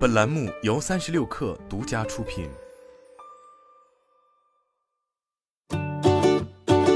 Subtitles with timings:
[0.00, 2.48] 本栏目由三十六氪独家出品。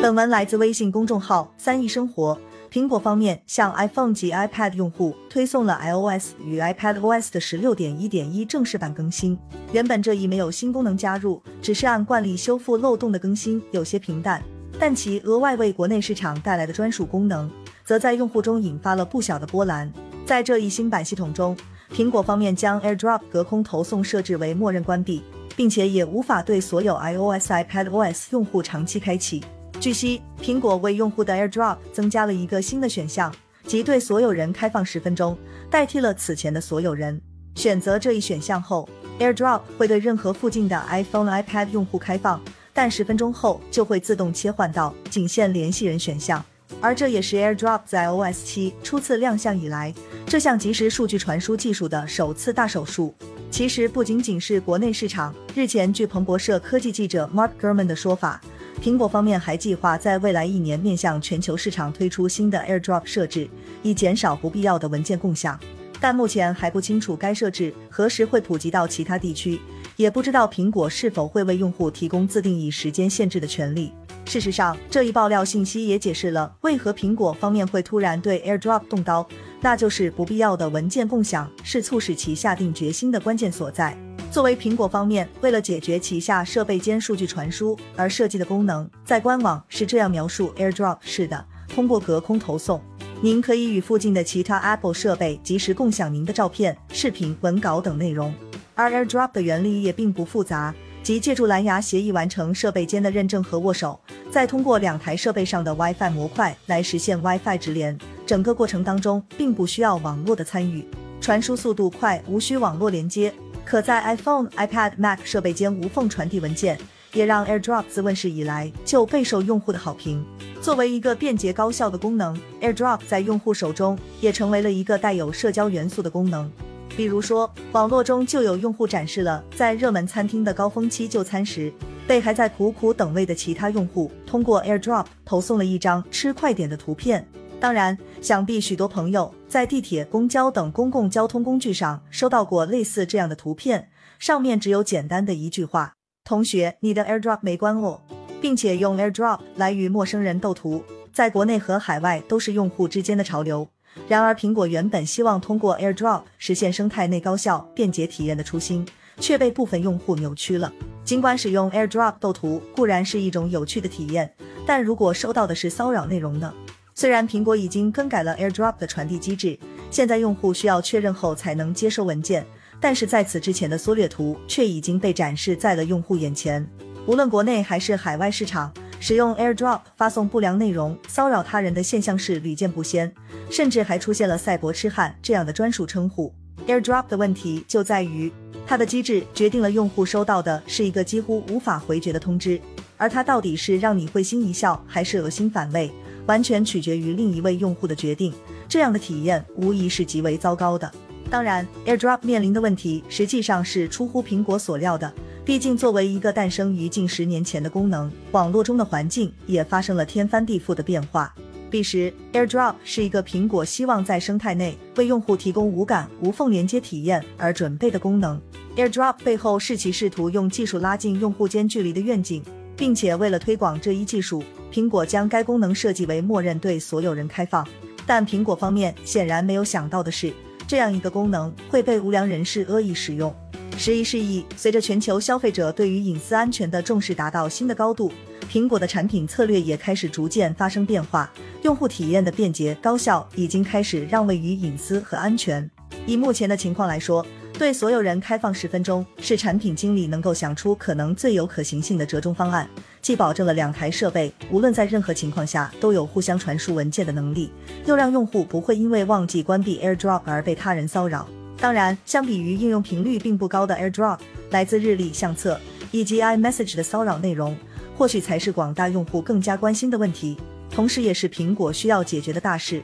[0.00, 2.40] 本文来自微信公众号“三亿生活”。
[2.72, 9.38] 苹果方面向 iPhone 及 iPad 用户推送了 iOS 与 iPadOS 的十六点一点一正式版更新。
[9.70, 14.42] 原本这一没有新功能加入，只是按惯例修复漏洞的更新，有些平淡。
[14.80, 17.50] 但其额外为国内市场带来的专属功能，
[17.84, 19.92] 则在用户中引发了不小的波澜。
[20.24, 21.54] 在这一新版系统中，
[21.94, 25.22] 苹果方面将 AirDrop 隔空投送设置为默认关闭，
[25.54, 29.44] 并且也无法对所有 iOS、iPadOS 用户长期开启。
[29.78, 33.32] 据悉，苹果为用户的 AirDrop 增加了一个新的选项，
[33.64, 35.38] 即对所有人开放十分钟，
[35.70, 37.20] 代替了此前的所有人。
[37.54, 38.88] 选择这一选项后
[39.20, 42.40] ，AirDrop 会对任何附近的 iPhone、iPad 用户开放，
[42.72, 46.44] 但十分钟后就会自动切换到仅限联系人选项。
[46.80, 49.92] 而这也是 AirDrop 在 OS 七初次亮相以来，
[50.26, 53.14] 这项即时数据传输技术的首次大手术。
[53.50, 58.40] 其实不仅仅是国内市场，日前据彭博社科技记者 Mark Gurman 的说法。
[58.82, 63.48] 苹果方面还计划在未来一年面向全球市场推出新的 AirDrop 设置，
[63.82, 65.58] 以减少不必要的文件共享。
[66.00, 69.58] 但目前还不清楚该设置何时会普及到其他地区，
[69.96, 73.92] 也不知道苹果是否会为用户提供自定义时间限制的权利。
[74.34, 79.24] 事实上，这一爆料信息也解释了为何苹果方面会突然对 AirDrop 动刀，
[79.60, 83.96] 那就是不必要的文件共享是促使其下定决心的关键所在。
[84.32, 92.82] 作为苹果方面为了解决旗下设备间数据传输而设计的功能，在官网是这样描述 AirDrop 式的：通过隔空投送，
[93.20, 98.34] 您可以与附近的其他 Apple 设备及时共享您的照片、视频、文稿等内容。
[98.74, 100.74] 而 AirDrop 的原理也并不复杂，
[101.04, 107.96] 即借助蓝牙协议完成设备间的认证和握手，再通过两台设备上的 WiFi 模块来实现 WiFi 直连。
[108.24, 110.82] 整个过程当中并不需要网络的参与，
[111.20, 113.30] 传输速度快，无需网络连接。
[113.66, 116.78] 可在 iPhone、iPad、Mac 设备间无缝传递文件，
[117.12, 120.24] 也让 AirDrop 自问世以来就备受用户的好评。
[120.62, 126.50] 作为一个便捷高效的功能，AirDrop 在用户手中也成为了一个带有社交元素的功能。
[126.96, 131.72] 比如说，网络中就有用户展示了在热门餐厅的高峰期就餐时，
[132.06, 137.26] 被还在苦苦等位的其他用户通过 AirDrop 投送了一张吃快点的图片。
[137.58, 145.94] 当然，想必许多朋友在地铁、公交等公共交通工具上收到过类似这样的图片，上面只有简单的一句话
[146.24, 148.02] ：“同学，你的 AirDrop 没关哦。”
[148.40, 153.66] 并且用 AirDrop 来与陌生人斗图，在国内和海外都是用户之间的潮流。
[154.08, 158.86] 然而，苹果原本希望通过 AirDrop 实现生态内高效、便捷体验的初心，
[159.18, 160.72] 却被部分用户扭曲了。
[161.04, 164.32] 尽管使用 AirDrop 斗图固然是一种有趣的体验，
[164.66, 166.52] 但如果收到的是骚扰内容呢？
[166.94, 169.58] 虽然苹果已经更改了 AirDrop 的传递机制，
[169.90, 172.46] 现在用户需要确认后才能接收文件，
[172.80, 176.66] 但是在此之前的缩略图却已经被展示在了用户眼前。
[177.06, 178.72] 无论国内还是海外市场，
[179.06, 183.12] 使用 AirDrop 发送不良内容、骚扰他人的现象是屡见不鲜，
[183.50, 186.32] 甚至还出现了“赛博痴汉”这样的专属称呼。
[186.66, 188.32] AirDrop 的问题就在于，
[188.66, 192.58] 它的机制决定了用户收到的是一个几乎无法回绝的通知，
[192.96, 195.92] 而它到底是让你会心一笑，还是恶心反胃？
[196.24, 198.32] 完全取决于另一位用户的决定，
[198.66, 200.90] 这样的体验无疑是极为糟糕的。
[201.28, 205.12] 当然，AirDrop 面临的问题实际上是出乎苹果所料的。
[205.44, 211.34] 毕竟，作为一个诞生于近十年前的功能，网络中的环境也发生了天翻地覆的变化。
[211.70, 218.40] 彼时，AirDrop 是一个苹果希望在生态内为用户提供无感无缝连接体验而准备的功能。
[218.76, 222.42] AirDrop 背后是其试图用技术拉近用户间距离的愿景。
[222.76, 227.64] 并且为了推广这一技术，苹果将该功能设计为默认对所有人开放。
[228.04, 230.32] 但苹果方面显然没有想到的是，
[230.66, 233.32] 这样一个功能会被无良人士恶意使用。
[233.76, 238.10] 时移世易，随着全球消费者对于隐私安全的重视达到新的高度，
[238.50, 241.30] 苹果的产品策略也开始逐渐发生变化。
[241.62, 245.68] 用户体验的便捷高效已经开始让位于隐私和安全。
[246.06, 247.26] 以目前的情况来说，
[247.58, 252.68] 对所有人开放十分钟，是产品经理能够想出可能最有可行性的折中方案，
[253.02, 257.50] 既保证了两台设备无论在任何情况下都有互相传输文件的能力，
[257.86, 261.28] 又让用户不会因为忘记关闭 AirDrop 而被他人骚扰。
[261.64, 264.18] 当然，相比于应用频率并不高的 AirDrop，
[264.50, 265.58] 来自日历、相册
[265.92, 267.56] 以及 iMessage 的骚扰内容，
[267.96, 270.36] 或许才是广大用户更加关心的问题，
[270.70, 272.82] 同时也是苹果需要解决的大事。